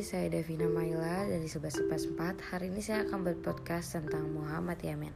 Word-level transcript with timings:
saya 0.00 0.32
Devina 0.32 0.64
Maila 0.64 1.28
dari 1.28 1.44
1114 1.44 2.16
Hari 2.48 2.72
ini 2.72 2.80
saya 2.80 3.04
akan 3.04 3.28
berpodcast 3.28 4.00
tentang 4.00 4.32
Muhammad 4.32 4.80
Yamin. 4.80 5.12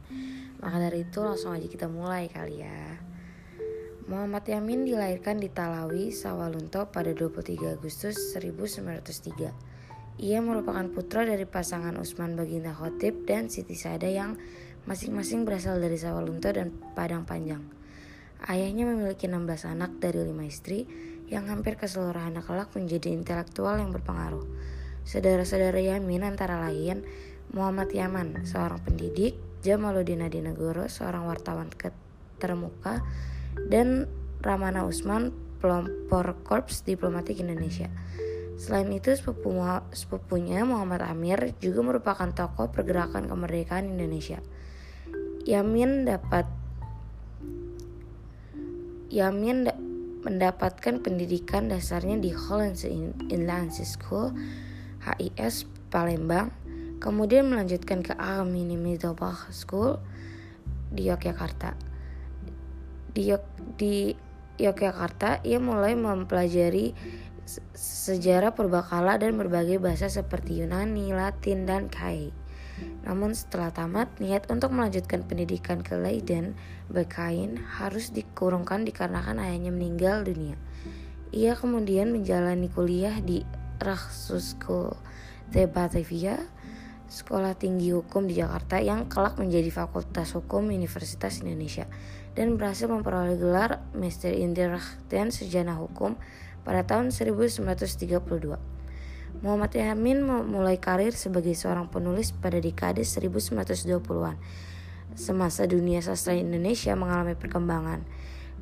Maka 0.61 0.77
dari 0.77 1.01
itu 1.01 1.17
langsung 1.25 1.57
aja 1.57 1.65
kita 1.65 1.89
mulai 1.89 2.29
kali 2.29 2.61
ya. 2.61 3.01
Muhammad 4.05 4.45
Yamin 4.45 4.85
dilahirkan 4.85 5.41
di 5.41 5.49
Talawi, 5.49 6.13
Sawalunto 6.13 6.93
pada 6.93 7.09
23 7.09 7.73
Agustus 7.73 8.37
1903 8.37 10.21
Ia 10.21 10.39
merupakan 10.45 10.85
putra 10.93 11.25
dari 11.25 11.49
pasangan 11.49 11.97
Usman 11.97 12.37
Baginda 12.37 12.69
Khotib 12.77 13.25
dan 13.25 13.49
Siti 13.49 13.73
Sada 13.73 14.05
yang 14.05 14.37
masing-masing 14.85 15.41
berasal 15.41 15.81
dari 15.81 15.97
Sawalunto 15.97 16.53
dan 16.53 16.69
Padang 16.93 17.25
Panjang. 17.25 17.65
Ayahnya 18.45 18.85
memiliki 18.85 19.25
16 19.25 19.73
anak 19.73 19.97
dari 19.97 20.21
5 20.21 20.37
istri 20.45 20.85
yang 21.27 21.51
hampir 21.51 21.75
keseluruhan 21.75 22.39
kelak 22.39 22.71
menjadi 22.71 23.11
intelektual 23.11 23.75
yang 23.75 23.91
berpengaruh. 23.91 24.47
Saudara-saudara 25.03 25.79
Yamin 25.79 26.23
antara 26.23 26.59
lain 26.67 27.03
Muhammad 27.55 27.91
Yaman, 27.91 28.43
seorang 28.43 28.83
pendidik, 28.83 29.39
Jamaluddin 29.63 30.23
Adinegoro, 30.23 30.91
seorang 30.91 31.27
wartawan 31.27 31.71
termuka, 32.39 33.03
dan 33.71 34.07
Ramana 34.43 34.83
Usman, 34.83 35.31
pelopor 35.63 36.35
Korps 36.43 36.83
Diplomatik 36.83 37.39
Indonesia. 37.39 37.87
Selain 38.59 38.89
itu, 38.91 39.15
sepupu, 39.15 39.53
sepupunya 39.95 40.67
Muhammad 40.67 41.07
Amir 41.07 41.55
juga 41.63 41.85
merupakan 41.85 42.27
tokoh 42.35 42.67
pergerakan 42.73 43.29
kemerdekaan 43.29 43.95
Indonesia. 43.95 44.43
Yamin 45.47 46.03
dapat 46.03 46.43
Yamin 49.07 49.63
da 49.63 49.86
mendapatkan 50.27 50.99
pendidikan 50.99 51.71
dasarnya 51.71 52.19
di 52.19 52.35
Hollands 52.35 52.83
Inland 53.31 53.71
School 53.71 54.35
HIS 55.07 55.63
Palembang, 55.87 56.51
kemudian 56.99 57.47
melanjutkan 57.47 58.03
ke 58.03 58.11
Almini 58.19 58.75
Middelbach 58.75 59.47
School 59.55 60.03
di 60.91 61.07
Yogyakarta. 61.07 61.79
Di, 63.15 63.31
Yok 63.31 63.43
di 63.79 64.11
Yogyakarta, 64.59 65.47
ia 65.47 65.63
mulai 65.63 65.95
mempelajari 65.95 66.91
sejarah 67.71 68.51
purbakala 68.51 69.15
dan 69.15 69.39
berbagai 69.39 69.79
bahasa 69.79 70.11
seperti 70.11 70.59
Yunani, 70.59 71.15
Latin, 71.15 71.63
dan 71.63 71.87
Kai. 71.87 72.35
Namun 73.07 73.31
setelah 73.31 73.71
tamat, 73.71 74.11
niat 74.19 74.51
untuk 74.51 74.75
melanjutkan 74.75 75.23
pendidikan 75.23 75.79
ke 75.79 75.95
Leiden, 75.95 76.59
Bekain 76.91 77.55
harus 77.79 78.11
dikurungkan 78.11 78.83
dikarenakan 78.83 79.39
ayahnya 79.39 79.71
meninggal 79.71 80.27
dunia. 80.27 80.59
Ia 81.31 81.55
kemudian 81.55 82.11
menjalani 82.11 82.67
kuliah 82.71 83.19
di 83.19 83.43
School 84.17 84.95
de 85.53 85.69
Batavia, 85.69 86.41
sekolah 87.07 87.55
tinggi 87.55 87.95
hukum 87.95 88.27
di 88.27 88.41
Jakarta 88.41 88.83
yang 88.83 89.07
kelak 89.07 89.39
menjadi 89.39 89.71
Fakultas 89.71 90.35
Hukum 90.35 90.67
Universitas 90.67 91.39
Indonesia 91.39 91.87
dan 92.35 92.59
berhasil 92.59 92.91
memperoleh 92.91 93.39
gelar 93.39 93.79
Master 93.95 94.35
in 94.35 94.51
dan 95.07 95.31
Sejarah 95.31 95.79
Hukum 95.79 96.19
pada 96.67 96.83
tahun 96.83 97.15
1932. 97.15 98.76
Muhammad 99.45 99.75
Yamin 99.77 100.25
memulai 100.25 100.81
karir 100.81 101.13
sebagai 101.13 101.53
seorang 101.53 101.87
penulis 101.87 102.33
pada 102.33 102.57
dekade 102.57 103.05
1920-an. 103.05 104.35
Semasa 105.13 105.69
dunia 105.69 106.01
sastra 106.01 106.33
Indonesia 106.33 106.97
mengalami 106.97 107.37
perkembangan, 107.37 108.01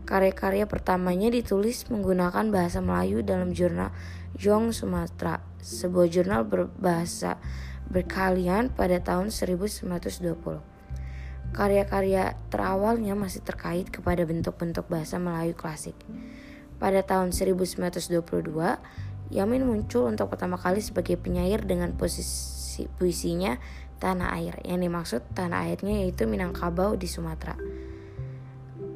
karya-karya 0.05 0.69
pertamanya 0.69 1.33
ditulis 1.33 1.87
menggunakan 1.89 2.51
bahasa 2.53 2.79
Melayu 2.83 3.25
dalam 3.25 3.51
jurnal 3.55 3.95
Jong 4.35 4.75
Sumatera, 4.75 5.39
sebuah 5.63 6.07
jurnal 6.11 6.43
berbahasa 6.43 7.39
berkalian 7.89 8.69
pada 8.73 8.99
tahun 9.01 9.31
1920. 9.31 9.89
Karya-karya 11.55 12.35
terawalnya 12.51 13.15
masih 13.15 13.39
terkait 13.39 13.87
kepada 13.87 14.27
bentuk-bentuk 14.27 14.91
bahasa 14.91 15.15
Melayu 15.15 15.55
klasik. 15.55 15.95
Pada 16.75 16.99
tahun 16.99 17.31
1922, 17.31 18.11
Yamin 19.35 19.67
muncul 19.67 20.07
untuk 20.07 20.31
pertama 20.31 20.55
kali 20.55 20.79
sebagai 20.79 21.19
penyair 21.19 21.67
dengan 21.67 21.91
posisi 21.91 22.87
puisinya 22.95 23.59
Tanah 23.99 24.31
Air. 24.39 24.63
Yang 24.63 24.79
dimaksud 24.87 25.21
tanah 25.35 25.67
airnya 25.67 26.07
yaitu 26.07 26.23
Minangkabau 26.23 26.95
di 26.95 27.11
Sumatera. 27.11 27.59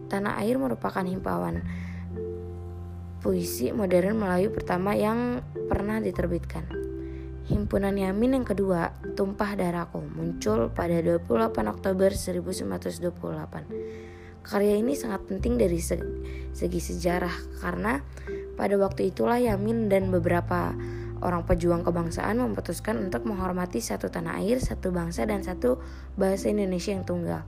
Tanah 0.07 0.39
Air 0.39 0.55
merupakan 0.55 1.03
himpawan 1.03 1.59
puisi 3.19 3.75
modern 3.75 4.23
Melayu 4.23 4.55
pertama 4.55 4.95
yang 4.95 5.43
pernah 5.67 5.99
diterbitkan. 5.99 6.71
Himpunan 7.51 7.99
Yamin 7.99 8.39
yang 8.39 8.47
kedua, 8.47 8.95
Tumpah 9.19 9.59
Darahku, 9.59 9.99
muncul 9.99 10.71
pada 10.71 11.03
28 11.03 11.51
Oktober 11.67 12.15
1928. 12.15 13.99
Karya 14.45 14.79
ini 14.79 14.95
sangat 14.95 15.27
penting 15.27 15.59
dari 15.59 15.83
segi 15.83 16.79
sejarah 16.79 17.59
karena 17.59 17.99
pada 18.59 18.75
waktu 18.75 19.15
itulah 19.15 19.39
Yamin 19.39 19.87
dan 19.87 20.11
beberapa 20.11 20.75
orang 21.23 21.47
pejuang 21.47 21.87
kebangsaan 21.87 22.43
memutuskan 22.43 22.99
untuk 22.99 23.23
menghormati 23.23 23.79
satu 23.79 24.11
tanah 24.11 24.43
air, 24.43 24.59
satu 24.59 24.91
bangsa, 24.91 25.23
dan 25.23 25.47
satu 25.47 25.79
bahasa 26.19 26.51
Indonesia 26.51 26.91
yang 26.91 27.07
tunggal. 27.07 27.47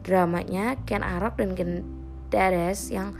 Dramanya 0.00 0.80
Ken 0.88 1.04
Arok 1.04 1.44
dan 1.44 1.52
Ken 1.52 1.84
Dades 2.32 2.88
yang 2.88 3.12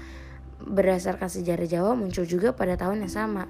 berdasarkan 0.65 1.29
sejarah 1.29 1.69
Jawa 1.69 1.93
muncul 1.93 2.25
juga 2.25 2.57
pada 2.57 2.81
tahun 2.81 3.05
yang 3.05 3.13
sama. 3.13 3.45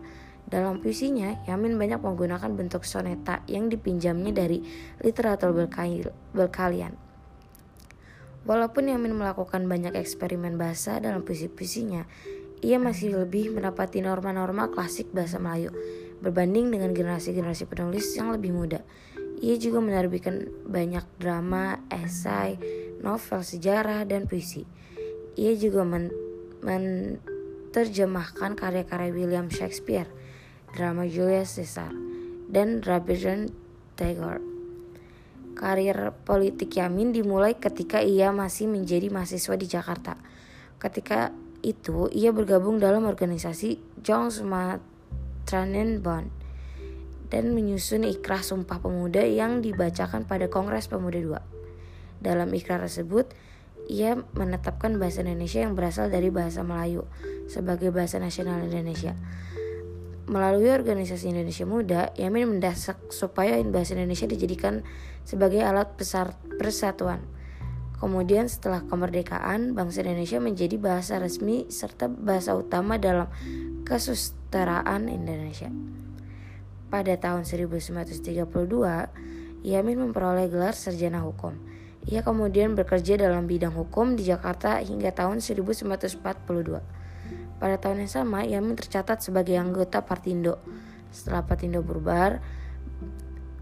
Dalam 0.50 0.82
puisinya, 0.82 1.38
Yamin 1.46 1.78
banyak 1.78 2.02
menggunakan 2.02 2.50
bentuk 2.58 2.82
soneta 2.82 3.46
yang 3.46 3.70
dipinjamnya 3.70 4.34
dari 4.34 4.66
literatur 4.98 5.54
berkalian. 6.34 6.98
Walaupun 8.40 8.90
Yamin 8.90 9.14
melakukan 9.14 9.68
banyak 9.68 9.94
eksperimen 9.94 10.58
bahasa 10.58 10.98
dalam 10.98 11.22
puisi-puisinya, 11.22 12.08
ia 12.60 12.76
masih 12.76 13.16
lebih 13.16 13.56
mendapati 13.56 14.04
norma-norma 14.04 14.68
klasik 14.68 15.08
bahasa 15.16 15.40
Melayu 15.40 15.72
berbanding 16.20 16.68
dengan 16.68 16.92
generasi-generasi 16.92 17.64
penulis 17.64 18.12
yang 18.12 18.28
lebih 18.30 18.52
muda. 18.52 18.84
Ia 19.40 19.56
juga 19.56 19.80
menerbitkan 19.80 20.68
banyak 20.68 21.04
drama, 21.16 21.80
esai, 21.88 22.60
novel 23.00 23.40
sejarah, 23.40 24.04
dan 24.04 24.28
puisi. 24.28 24.68
Ia 25.40 25.56
juga 25.56 25.80
men 25.88 26.12
menerjemahkan 26.60 28.52
karya-karya 28.52 29.16
William 29.16 29.48
Shakespeare, 29.48 30.04
drama 30.76 31.08
Julius 31.08 31.56
Caesar, 31.56 31.88
dan 32.52 32.84
Rabindranath 32.84 33.56
Tagore. 33.96 34.44
Karir 35.56 36.12
politik 36.28 36.76
Yamin 36.76 37.16
dimulai 37.16 37.56
ketika 37.56 38.04
ia 38.04 38.28
masih 38.28 38.68
menjadi 38.68 39.08
mahasiswa 39.08 39.56
di 39.56 39.66
Jakarta. 39.68 40.20
Ketika 40.76 41.32
itu 41.60 42.08
ia 42.12 42.32
bergabung 42.32 42.80
dalam 42.80 43.04
organisasi 43.04 43.78
Jong 44.00 44.32
Sumatranen 44.32 46.00
Bond 46.00 46.28
dan 47.30 47.54
menyusun 47.54 48.04
ikrar 48.08 48.42
Sumpah 48.42 48.82
Pemuda 48.82 49.22
yang 49.22 49.62
dibacakan 49.62 50.26
pada 50.26 50.50
Kongres 50.50 50.90
Pemuda 50.90 51.18
II. 51.20 51.38
Dalam 52.20 52.50
ikrar 52.52 52.82
tersebut, 52.82 53.30
ia 53.86 54.18
menetapkan 54.34 54.98
bahasa 54.98 55.22
Indonesia 55.22 55.62
yang 55.62 55.78
berasal 55.78 56.10
dari 56.10 56.28
bahasa 56.28 56.66
Melayu 56.66 57.06
sebagai 57.46 57.94
bahasa 57.94 58.18
nasional 58.18 58.60
Indonesia. 58.62 59.14
Melalui 60.30 60.70
organisasi 60.70 61.34
Indonesia 61.34 61.66
Muda, 61.66 62.14
Yamin 62.14 62.58
mendesak 62.58 62.98
supaya 63.10 63.58
bahasa 63.66 63.98
Indonesia 63.98 64.30
dijadikan 64.30 64.86
sebagai 65.26 65.58
alat 65.62 65.90
besar 65.98 66.38
persatuan 66.58 67.18
Kemudian 68.00 68.48
setelah 68.48 68.80
kemerdekaan, 68.88 69.76
bangsa 69.76 70.00
Indonesia 70.00 70.40
menjadi 70.40 70.80
bahasa 70.80 71.20
resmi 71.20 71.68
serta 71.68 72.08
bahasa 72.08 72.56
utama 72.56 72.96
dalam 72.96 73.28
kesusteraan 73.84 75.12
Indonesia. 75.12 75.68
Pada 76.88 77.12
tahun 77.20 77.44
1932, 77.44 78.48
Yamin 79.60 79.96
memperoleh 80.08 80.48
gelar 80.48 80.72
sarjana 80.72 81.20
hukum. 81.20 81.52
Ia 82.08 82.24
kemudian 82.24 82.72
bekerja 82.72 83.20
dalam 83.20 83.44
bidang 83.44 83.76
hukum 83.76 84.16
di 84.16 84.24
Jakarta 84.24 84.80
hingga 84.80 85.12
tahun 85.12 85.44
1942. 85.44 86.80
Pada 87.60 87.76
tahun 87.76 88.08
yang 88.08 88.12
sama, 88.12 88.48
Yamin 88.48 88.80
tercatat 88.80 89.20
sebagai 89.20 89.60
anggota 89.60 90.00
Partindo. 90.00 90.56
Setelah 91.12 91.44
Partindo 91.44 91.84
berubah, 91.84 92.40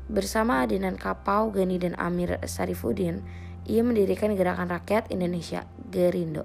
bersama 0.07 0.63
Adinan 0.63 0.95
Kapau, 0.95 1.51
Gani 1.51 1.83
dan 1.83 1.99
Amir 1.99 2.39
Sarifudin, 2.47 3.27
ia 3.67 3.83
mendirikan 3.83 4.31
Gerakan 4.37 4.71
Rakyat 4.71 5.11
Indonesia 5.11 5.67
Gerindo. 5.89 6.45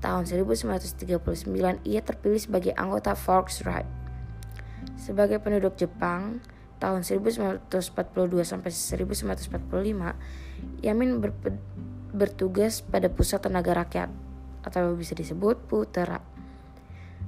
Tahun 0.00 0.24
1939 0.24 1.50
ia 1.84 2.00
terpilih 2.00 2.40
sebagai 2.40 2.72
anggota 2.76 3.12
Volksraad. 3.16 3.84
Sebagai 4.96 5.40
penduduk 5.42 5.76
Jepang, 5.76 6.40
tahun 6.80 7.04
1942 7.04 7.68
sampai 8.42 8.70
1945, 8.72 10.16
Yamin 10.80 11.20
ber 11.20 11.32
bertugas 12.10 12.82
pada 12.82 13.06
Pusat 13.06 13.46
Tenaga 13.46 13.72
Rakyat 13.76 14.10
atau 14.66 14.98
bisa 14.98 15.14
disebut 15.14 15.62
PUTERA. 15.70 16.18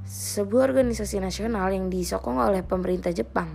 Sebuah 0.03 0.75
organisasi 0.75 1.23
nasional 1.23 1.71
yang 1.71 1.87
disokong 1.87 2.43
oleh 2.43 2.67
pemerintah 2.67 3.15
Jepang. 3.15 3.55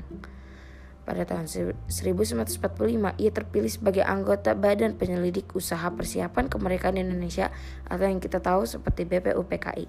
Pada 1.07 1.24
tahun 1.24 1.48
1945, 1.48 2.68
ia 3.15 3.31
terpilih 3.31 3.71
sebagai 3.71 4.04
anggota 4.04 4.51
Badan 4.51 5.00
Penyelidik 5.00 5.56
Usaha 5.56 5.88
Persiapan 5.88 6.51
Kemerdekaan 6.51 7.00
Indonesia 7.00 7.48
atau 7.88 8.04
yang 8.04 8.19
kita 8.19 8.44
tahu 8.44 8.68
seperti 8.68 9.07
BPUPKI. 9.07 9.88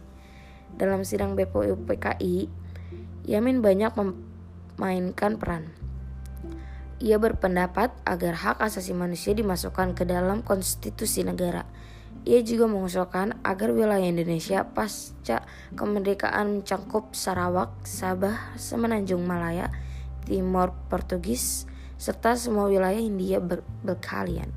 Dalam 0.79 1.03
sidang 1.03 1.35
BPUPKI, 1.35 2.47
Yamin 3.27 3.59
banyak 3.59 3.99
memainkan 3.99 5.43
peran. 5.43 5.75
Ia 7.03 7.19
berpendapat 7.19 7.91
agar 8.07 8.35
hak 8.39 8.63
asasi 8.63 8.95
manusia 8.95 9.35
dimasukkan 9.35 9.99
ke 9.99 10.07
dalam 10.07 10.47
konstitusi 10.47 11.27
negara. 11.27 11.67
Ia 12.31 12.47
juga 12.47 12.71
mengusulkan 12.71 13.43
agar 13.43 13.75
wilayah 13.75 14.07
Indonesia 14.07 14.71
pasca 14.71 15.43
kemerdekaan 15.75 16.63
mencakup 16.63 17.11
Sarawak, 17.19 17.75
Sabah, 17.83 18.55
Semenanjung 18.55 19.27
Malaya, 19.27 19.75
Timor 20.29 20.77
Portugis, 20.93 21.65
serta 21.97 22.37
semua 22.37 22.69
wilayah 22.69 23.01
India 23.01 23.41
ber 23.41 23.65
berkalian. 23.81 24.53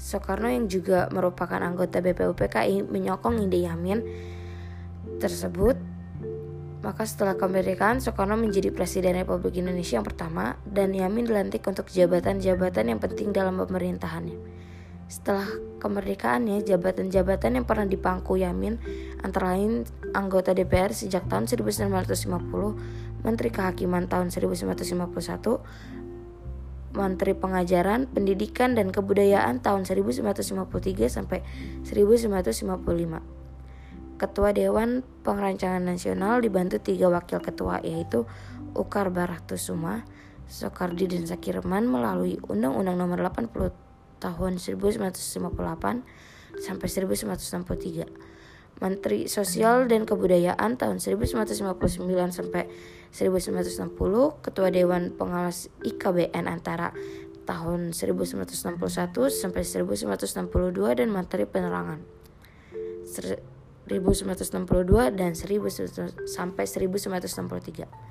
Soekarno 0.00 0.48
yang 0.48 0.64
juga 0.70 1.12
merupakan 1.12 1.60
anggota 1.60 2.00
BPUPKI 2.00 2.88
menyokong 2.88 3.44
ide 3.44 3.68
Yamin 3.68 4.00
tersebut. 5.20 5.76
Maka 6.80 7.04
setelah 7.04 7.36
kemerdekaan, 7.36 8.00
Soekarno 8.00 8.40
menjadi 8.40 8.72
Presiden 8.72 9.12
Republik 9.20 9.60
Indonesia 9.60 10.00
yang 10.00 10.06
pertama 10.08 10.56
dan 10.64 10.96
Yamin 10.96 11.28
dilantik 11.28 11.60
untuk 11.68 11.92
jabatan-jabatan 11.92 12.96
yang 12.96 12.96
penting 12.96 13.36
dalam 13.36 13.60
pemerintahannya. 13.60 14.40
Setelah 15.10 15.44
kemerdekaannya, 15.82 16.62
jabatan-jabatan 16.64 17.60
yang 17.60 17.66
pernah 17.66 17.84
dipangku 17.84 18.38
Yamin 18.38 18.78
antara 19.20 19.58
lain 19.58 19.82
anggota 20.14 20.54
DPR 20.54 20.94
sejak 20.94 21.26
tahun 21.26 21.50
1950, 21.50 23.09
Menteri 23.20 23.52
Kehakiman 23.52 24.08
tahun 24.08 24.32
1951, 24.32 25.60
Menteri 26.90 27.32
Pengajaran, 27.38 28.10
Pendidikan 28.10 28.74
dan 28.74 28.90
Kebudayaan 28.90 29.62
tahun 29.62 29.86
1953 29.86 31.06
sampai 31.06 31.44
1955. 31.86 33.40
Ketua 34.20 34.52
Dewan 34.52 35.00
Pengerancangan 35.24 35.80
Nasional 35.80 36.44
dibantu 36.44 36.76
tiga 36.76 37.08
wakil 37.08 37.40
ketua 37.40 37.80
yaitu 37.80 38.28
Ukar 38.76 39.08
Baratusuma, 39.08 40.04
Soekardi 40.50 41.08
dan 41.08 41.24
Sakirman 41.24 41.88
melalui 41.88 42.36
Undang-Undang 42.44 43.00
Nomor 43.00 43.22
80 43.32 43.72
tahun 44.20 44.60
1958 44.60 46.04
sampai 46.60 46.88
1963. 46.90 48.39
Menteri 48.80 49.28
Sosial 49.28 49.84
dan 49.86 50.08
Kebudayaan 50.08 50.80
tahun 50.80 51.04
1959 51.04 52.00
sampai 52.32 52.64
1960, 53.12 53.92
Ketua 54.40 54.72
Dewan 54.72 55.12
Pengawas 55.12 55.68
IKBN 55.84 56.48
antara 56.48 56.96
tahun 57.44 57.92
1961 57.92 58.80
sampai 59.28 59.62
1962 59.62 60.96
dan 60.96 61.12
Menteri 61.12 61.44
Penerangan 61.44 62.00
1962 63.04 65.18
dan 65.18 65.34
1900 65.34 66.30
sampai 66.30 66.64
1963. 66.64 68.10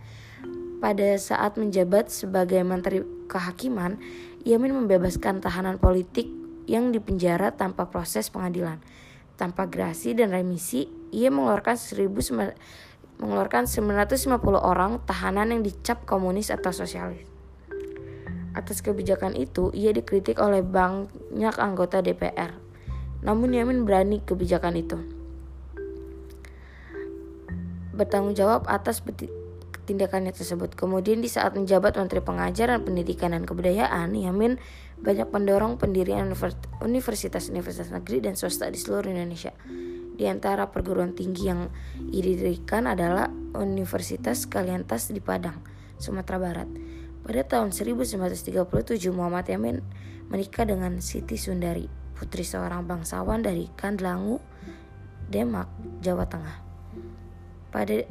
Pada 0.79 1.19
saat 1.19 1.59
menjabat 1.59 2.07
sebagai 2.07 2.63
Menteri 2.63 3.03
Kehakiman, 3.27 3.99
Yamin 4.47 4.75
membebaskan 4.75 5.43
tahanan 5.43 5.75
politik 5.75 6.31
yang 6.67 6.95
dipenjara 6.95 7.51
tanpa 7.51 7.91
proses 7.91 8.31
pengadilan. 8.31 8.79
Tanpa 9.39 9.71
grasi 9.71 10.11
dan 10.11 10.35
remisi, 10.35 10.91
ia 11.15 11.31
mengeluarkan 11.31 11.79
1000 11.79 12.11
mengeluarkan 13.23 13.71
950 13.71 14.35
orang 14.59 14.99
tahanan 15.07 15.55
yang 15.55 15.61
dicap 15.63 16.03
komunis 16.03 16.51
atau 16.51 16.75
sosialis. 16.75 17.23
Atas 18.51 18.83
kebijakan 18.83 19.39
itu, 19.39 19.71
ia 19.71 19.95
dikritik 19.95 20.43
oleh 20.43 20.59
banyak 20.59 21.55
anggota 21.55 22.03
DPR. 22.03 22.51
Namun 23.23 23.55
Yamin 23.55 23.87
berani 23.87 24.19
kebijakan 24.19 24.75
itu. 24.75 24.99
Bertanggung 27.95 28.35
jawab 28.35 28.67
atas 28.67 28.99
tindakannya 29.89 30.29
tersebut. 30.29 30.77
Kemudian 30.77 31.25
di 31.25 31.27
saat 31.27 31.57
menjabat 31.57 31.97
Menteri 31.97 32.21
Pengajaran 32.21 32.85
Pendidikan 32.85 33.33
dan 33.33 33.49
Kebudayaan, 33.49 34.13
Yamin 34.13 34.61
banyak 35.01 35.33
mendorong 35.33 35.81
pendirian 35.81 36.29
universitas-universitas 36.85 37.89
negeri 37.89 38.21
dan 38.21 38.37
swasta 38.37 38.69
di 38.69 38.77
seluruh 38.77 39.09
Indonesia. 39.09 39.49
Di 40.13 40.27
antara 40.29 40.69
perguruan 40.69 41.17
tinggi 41.17 41.49
yang 41.49 41.71
didirikan 41.97 42.85
adalah 42.85 43.31
Universitas 43.57 44.45
Kaliantas 44.45 45.09
di 45.09 45.23
Padang, 45.23 45.57
Sumatera 45.97 46.37
Barat. 46.37 46.69
Pada 47.23 47.41
tahun 47.47 47.71
1937 47.73 48.53
Muhammad 49.15 49.47
Yamin 49.47 49.79
menikah 50.29 50.67
dengan 50.67 50.99
Siti 50.99 51.39
Sundari, 51.39 51.87
putri 52.19 52.43
seorang 52.43 52.83
bangsawan 52.83 53.39
dari 53.41 53.71
Kandlangu, 53.79 54.43
Demak, 55.31 55.71
Jawa 56.03 56.27
Tengah. 56.27 56.57
Pada 57.71 58.03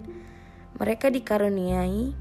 mereka 0.79 1.11
dikaruniai 1.11 2.15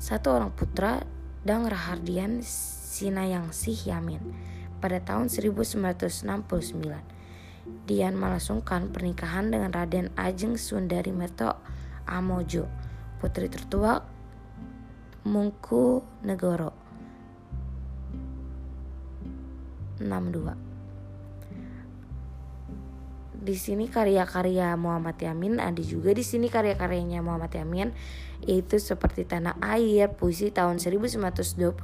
satu 0.00 0.32
orang 0.32 0.48
putra 0.56 1.04
dan 1.44 1.68
Rahardian 1.68 2.40
Sinayangsih 2.40 3.92
Yamin 3.92 4.24
pada 4.80 4.96
tahun 5.04 5.28
1969. 5.28 6.24
Dian 7.84 8.16
melasungkan 8.16 8.88
pernikahan 8.88 9.52
dengan 9.52 9.68
Raden 9.76 10.08
Ajeng 10.16 10.56
Sundari 10.56 11.12
Meto 11.12 11.52
Amojo, 12.08 12.64
putri 13.20 13.52
tertua 13.52 14.00
Mungku 15.28 16.00
Negoro 16.24 16.72
62 20.00 20.67
di 23.38 23.54
sini 23.54 23.86
karya-karya 23.86 24.74
Muhammad 24.74 25.14
Yamin 25.22 25.62
ada 25.62 25.78
juga 25.78 26.10
di 26.10 26.26
sini 26.26 26.50
karya-karyanya 26.50 27.22
Muhammad 27.22 27.54
Yamin 27.54 27.94
yaitu 28.42 28.82
seperti 28.82 29.22
Tanah 29.22 29.54
Air 29.62 30.10
puisi 30.10 30.50
tahun 30.50 30.82
1922 30.82 31.78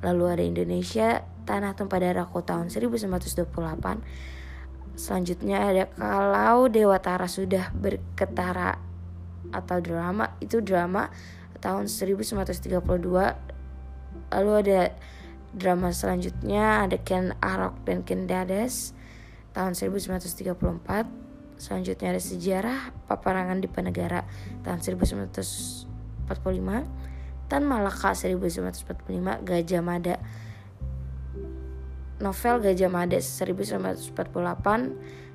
lalu 0.00 0.24
ada 0.24 0.40
Indonesia 0.40 1.28
Tanah 1.44 1.76
Tumpah 1.76 2.00
Darahku 2.00 2.40
tahun 2.40 2.72
1928 2.72 3.52
selanjutnya 4.96 5.60
ada 5.60 5.84
Kalau 5.92 6.72
Dewa 6.72 6.96
Tara 7.04 7.28
sudah 7.28 7.68
berketara 7.76 8.80
atau 9.52 9.78
drama 9.84 10.32
itu 10.40 10.64
drama 10.64 11.12
tahun 11.60 11.84
1932 11.92 12.80
lalu 14.32 14.52
ada 14.56 14.80
drama 15.52 15.92
selanjutnya 15.92 16.88
ada 16.88 16.96
Ken 16.96 17.36
Arok 17.44 17.84
dan 17.84 18.00
Ken 18.08 18.24
Dades 18.24 18.95
tahun 19.56 19.72
1934 19.72 20.52
selanjutnya 21.56 22.12
ada 22.12 22.20
sejarah 22.20 22.92
paparangan 23.08 23.64
di 23.64 23.68
Penegara 23.72 24.28
tahun 24.60 24.84
1945 24.84 26.28
Tan 27.48 27.64
Malaka 27.64 28.12
1945 28.12 28.84
Gajah 29.46 29.80
Mada. 29.80 30.20
Novel 32.20 32.60
Gajah 32.60 32.92
Mada 32.92 33.16
1948 33.16 34.12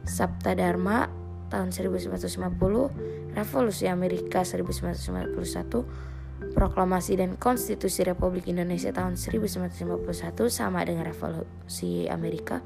Sabta 0.05 0.53
Dharma 0.53 1.09
tahun 1.49 1.73
1950 1.73 3.33
Revolusi 3.33 3.89
Amerika 3.89 4.45
1951 4.45 6.53
Proklamasi 6.57 7.21
dan 7.21 7.37
Konstitusi 7.37 8.01
Republik 8.05 8.49
Indonesia 8.49 8.89
tahun 8.89 9.13
1951 9.17 10.49
sama 10.49 10.81
dengan 10.85 11.05
Revolusi 11.09 12.09
Amerika 12.09 12.61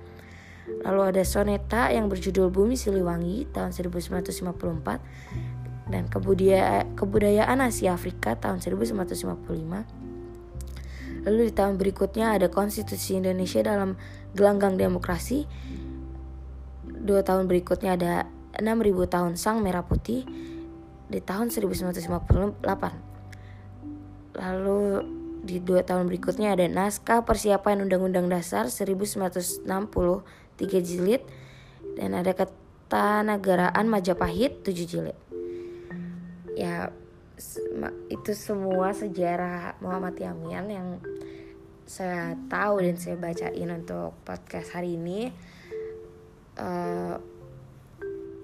Lalu 0.65 1.13
ada 1.13 1.21
soneta 1.21 1.93
yang 1.93 2.09
berjudul 2.09 2.49
Bumi 2.49 2.73
Siliwangi 2.73 3.45
tahun 3.53 3.69
1954 3.73 5.45
dan 5.89 6.05
kebudaya, 6.09 6.85
kebudayaan 6.97 7.61
Asia 7.61 7.93
Afrika 7.93 8.33
tahun 8.33 8.57
1955. 8.61 9.85
Lalu 11.25 11.49
di 11.49 11.53
tahun 11.53 11.77
berikutnya 11.81 12.37
ada 12.37 12.49
Konstitusi 12.49 13.15
Indonesia 13.17 13.61
dalam 13.61 13.95
gelanggang 14.33 14.77
demokrasi. 14.77 15.45
Dua 16.85 17.21
tahun 17.21 17.47
berikutnya 17.49 17.97
ada 17.97 18.25
6000 18.57 19.07
tahun 19.09 19.37
Sang 19.37 19.61
Merah 19.61 19.85
Putih 19.85 20.25
di 21.09 21.19
tahun 21.21 21.49
1958. 21.53 22.65
Lalu 24.35 24.81
di 25.45 25.61
dua 25.61 25.85
tahun 25.85 26.09
berikutnya 26.09 26.57
ada 26.57 26.65
naskah 26.65 27.21
persiapan 27.21 27.85
Undang-Undang 27.85 28.33
Dasar 28.33 28.65
1960 28.73 29.69
3 29.69 30.81
jilid 30.81 31.21
dan 31.93 32.17
ada 32.17 32.33
Ketanagaraan 32.33 33.85
Majapahit 33.85 34.65
7 34.65 34.73
jilid. 34.89 35.17
Ya 36.57 36.89
itu 38.07 38.31
semua 38.33 38.95
sejarah 38.95 39.75
Muhammad 39.83 40.15
Yamin 40.15 40.67
yang 40.71 40.87
saya 41.85 42.33
tahu 42.49 42.81
dan 42.81 42.97
saya 42.97 43.19
bacain 43.19 43.69
untuk 43.69 44.17
podcast 44.25 44.73
hari 44.73 44.97
ini. 44.97 45.29
Uh, 46.55 47.19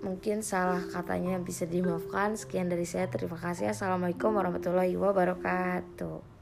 mungkin 0.04 0.44
salah 0.44 0.84
katanya 0.92 1.40
bisa 1.40 1.64
dimaafkan. 1.64 2.36
Sekian 2.36 2.68
dari 2.68 2.84
saya. 2.84 3.08
Terima 3.08 3.40
kasih. 3.40 3.72
Assalamualaikum 3.72 4.36
warahmatullahi 4.36 4.94
wabarakatuh. 5.00 6.41